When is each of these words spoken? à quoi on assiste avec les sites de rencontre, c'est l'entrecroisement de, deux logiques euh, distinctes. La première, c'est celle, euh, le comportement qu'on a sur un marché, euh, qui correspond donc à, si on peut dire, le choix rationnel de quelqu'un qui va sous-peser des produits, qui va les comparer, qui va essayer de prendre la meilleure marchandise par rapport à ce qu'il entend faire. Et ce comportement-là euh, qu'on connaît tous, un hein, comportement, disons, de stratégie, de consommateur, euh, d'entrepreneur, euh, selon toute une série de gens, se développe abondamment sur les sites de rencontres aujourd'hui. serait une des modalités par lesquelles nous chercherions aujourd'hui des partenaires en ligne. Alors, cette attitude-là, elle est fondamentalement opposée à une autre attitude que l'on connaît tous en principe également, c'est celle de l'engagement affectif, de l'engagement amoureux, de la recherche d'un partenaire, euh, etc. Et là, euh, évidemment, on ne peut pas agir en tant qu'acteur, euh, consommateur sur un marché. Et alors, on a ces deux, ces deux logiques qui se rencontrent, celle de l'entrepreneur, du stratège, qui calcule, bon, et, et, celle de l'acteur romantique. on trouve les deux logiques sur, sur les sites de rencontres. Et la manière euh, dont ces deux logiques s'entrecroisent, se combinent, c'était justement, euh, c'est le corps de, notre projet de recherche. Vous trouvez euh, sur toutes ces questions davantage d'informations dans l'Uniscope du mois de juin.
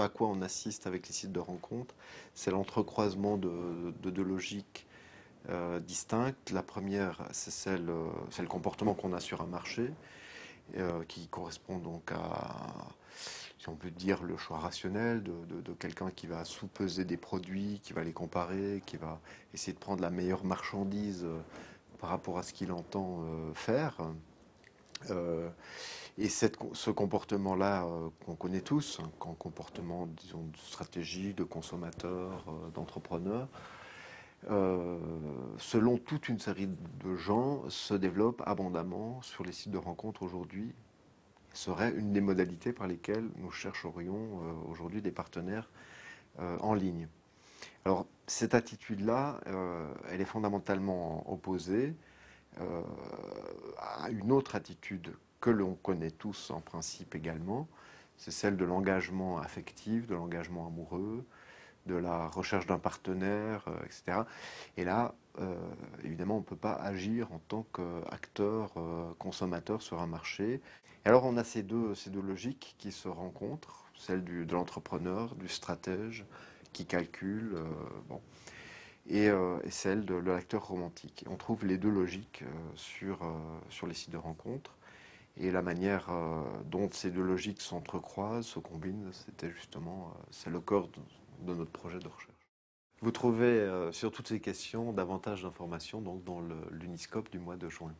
à 0.00 0.08
quoi 0.08 0.28
on 0.28 0.42
assiste 0.42 0.86
avec 0.86 1.06
les 1.08 1.12
sites 1.12 1.32
de 1.32 1.40
rencontre, 1.40 1.94
c'est 2.34 2.50
l'entrecroisement 2.50 3.36
de, 3.36 3.92
deux 4.02 4.22
logiques 4.22 4.86
euh, 5.48 5.80
distinctes. 5.80 6.50
La 6.50 6.62
première, 6.62 7.26
c'est 7.32 7.50
celle, 7.50 7.88
euh, 7.88 8.08
le 8.38 8.46
comportement 8.46 8.94
qu'on 8.94 9.12
a 9.12 9.20
sur 9.20 9.42
un 9.42 9.46
marché, 9.46 9.90
euh, 10.76 11.02
qui 11.08 11.26
correspond 11.28 11.78
donc 11.78 12.12
à, 12.12 12.88
si 13.58 13.68
on 13.68 13.74
peut 13.74 13.90
dire, 13.90 14.22
le 14.22 14.36
choix 14.36 14.58
rationnel 14.58 15.22
de 15.22 15.72
quelqu'un 15.74 16.10
qui 16.10 16.26
va 16.26 16.44
sous-peser 16.44 17.04
des 17.04 17.16
produits, 17.16 17.80
qui 17.82 17.92
va 17.92 18.04
les 18.04 18.12
comparer, 18.12 18.82
qui 18.86 18.96
va 18.96 19.20
essayer 19.54 19.72
de 19.72 19.78
prendre 19.78 20.02
la 20.02 20.10
meilleure 20.10 20.44
marchandise 20.44 21.26
par 21.98 22.10
rapport 22.10 22.38
à 22.38 22.42
ce 22.42 22.52
qu'il 22.52 22.72
entend 22.72 23.24
faire. 23.54 23.98
Et 26.18 26.28
ce 26.28 26.90
comportement-là 26.90 27.84
euh, 27.84 28.08
qu'on 28.26 28.34
connaît 28.34 28.60
tous, 28.60 29.00
un 29.00 29.04
hein, 29.04 29.34
comportement, 29.38 30.06
disons, 30.06 30.44
de 30.44 30.56
stratégie, 30.58 31.32
de 31.32 31.42
consommateur, 31.42 32.44
euh, 32.48 32.70
d'entrepreneur, 32.74 33.48
euh, 34.50 34.98
selon 35.58 35.96
toute 35.96 36.28
une 36.28 36.38
série 36.38 36.68
de 36.68 37.16
gens, 37.16 37.62
se 37.70 37.94
développe 37.94 38.42
abondamment 38.44 39.22
sur 39.22 39.44
les 39.44 39.52
sites 39.52 39.72
de 39.72 39.78
rencontres 39.78 40.22
aujourd'hui. 40.22 40.72
serait 41.54 41.92
une 41.92 42.12
des 42.12 42.20
modalités 42.20 42.72
par 42.72 42.86
lesquelles 42.86 43.28
nous 43.36 43.50
chercherions 43.50 44.40
aujourd'hui 44.70 45.02
des 45.02 45.12
partenaires 45.12 45.68
en 46.38 46.72
ligne. 46.72 47.08
Alors, 47.84 48.06
cette 48.26 48.54
attitude-là, 48.54 49.38
elle 50.08 50.22
est 50.22 50.24
fondamentalement 50.24 51.30
opposée 51.30 51.94
à 52.58 54.10
une 54.10 54.30
autre 54.32 54.54
attitude 54.54 55.14
que 55.40 55.50
l'on 55.50 55.74
connaît 55.74 56.10
tous 56.10 56.50
en 56.50 56.60
principe 56.60 57.14
également, 57.14 57.66
c'est 58.16 58.30
celle 58.30 58.56
de 58.56 58.64
l'engagement 58.64 59.38
affectif, 59.38 60.06
de 60.06 60.14
l'engagement 60.14 60.66
amoureux, 60.66 61.24
de 61.86 61.94
la 61.94 62.28
recherche 62.28 62.66
d'un 62.66 62.78
partenaire, 62.78 63.64
euh, 63.66 63.84
etc. 63.84 64.22
Et 64.76 64.84
là, 64.84 65.14
euh, 65.40 65.56
évidemment, 66.04 66.36
on 66.36 66.40
ne 66.40 66.44
peut 66.44 66.56
pas 66.56 66.74
agir 66.74 67.32
en 67.32 67.40
tant 67.48 67.66
qu'acteur, 67.74 68.72
euh, 68.76 69.12
consommateur 69.18 69.82
sur 69.82 70.00
un 70.00 70.06
marché. 70.06 70.60
Et 71.04 71.08
alors, 71.08 71.24
on 71.24 71.36
a 71.36 71.44
ces 71.44 71.62
deux, 71.62 71.94
ces 71.94 72.10
deux 72.10 72.20
logiques 72.20 72.76
qui 72.78 72.92
se 72.92 73.08
rencontrent, 73.08 73.90
celle 73.96 74.24
de 74.24 74.52
l'entrepreneur, 74.52 75.34
du 75.34 75.48
stratège, 75.48 76.24
qui 76.72 76.86
calcule, 76.86 77.56
bon, 78.08 78.20
et, 79.08 79.26
et, 79.26 79.70
celle 79.70 80.04
de 80.04 80.14
l'acteur 80.14 80.66
romantique. 80.66 81.24
on 81.28 81.36
trouve 81.36 81.64
les 81.64 81.78
deux 81.78 81.90
logiques 81.90 82.44
sur, 82.74 83.18
sur 83.68 83.86
les 83.86 83.94
sites 83.94 84.10
de 84.10 84.16
rencontres. 84.16 84.76
Et 85.38 85.50
la 85.50 85.62
manière 85.62 86.10
euh, 86.10 86.42
dont 86.66 86.88
ces 86.90 87.10
deux 87.10 87.22
logiques 87.22 87.60
s'entrecroisent, 87.60 88.46
se 88.46 88.58
combinent, 88.58 89.10
c'était 89.12 89.50
justement, 89.50 90.12
euh, 90.14 90.22
c'est 90.30 90.50
le 90.50 90.60
corps 90.60 90.88
de, 91.40 91.54
notre 91.54 91.70
projet 91.70 91.98
de 91.98 92.08
recherche. 92.08 92.28
Vous 93.00 93.10
trouvez 93.10 93.46
euh, 93.46 93.92
sur 93.92 94.12
toutes 94.12 94.28
ces 94.28 94.40
questions 94.40 94.92
davantage 94.92 95.42
d'informations 95.42 96.00
dans 96.02 96.42
l'Uniscope 96.70 97.30
du 97.30 97.38
mois 97.38 97.56
de 97.56 97.68
juin. 97.68 97.94